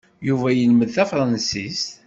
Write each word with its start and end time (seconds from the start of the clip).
Yuba 0.27 0.47
yelmed 0.51 0.89
tafransist? 0.95 1.89